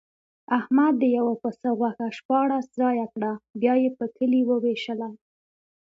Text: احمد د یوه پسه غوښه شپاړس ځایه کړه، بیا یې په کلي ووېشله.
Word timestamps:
احمد 0.57 0.93
د 0.97 1.03
یوه 1.17 1.33
پسه 1.41 1.69
غوښه 1.79 2.07
شپاړس 2.17 2.65
ځایه 2.79 3.05
کړه، 3.13 3.31
بیا 3.61 3.73
یې 3.83 3.89
په 3.97 4.05
کلي 4.17 4.41
ووېشله. 4.45 5.09